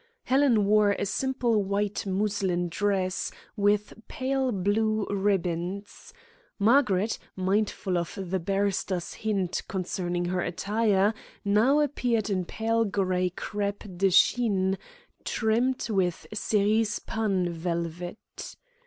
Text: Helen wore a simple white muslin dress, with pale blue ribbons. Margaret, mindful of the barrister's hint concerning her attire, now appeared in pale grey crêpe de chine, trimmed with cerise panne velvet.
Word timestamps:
Helen 0.23 0.65
wore 0.65 0.93
a 0.93 1.05
simple 1.05 1.61
white 1.63 2.07
muslin 2.07 2.69
dress, 2.69 3.31
with 3.55 3.93
pale 4.07 4.51
blue 4.51 5.05
ribbons. 5.11 6.11
Margaret, 6.57 7.19
mindful 7.35 7.99
of 7.99 8.17
the 8.31 8.39
barrister's 8.39 9.13
hint 9.13 9.61
concerning 9.67 10.25
her 10.25 10.41
attire, 10.41 11.13
now 11.45 11.81
appeared 11.81 12.31
in 12.31 12.45
pale 12.45 12.83
grey 12.83 13.29
crêpe 13.29 13.95
de 13.99 14.09
chine, 14.09 14.79
trimmed 15.23 15.87
with 15.87 16.25
cerise 16.33 16.97
panne 16.97 17.49
velvet. 17.53 18.55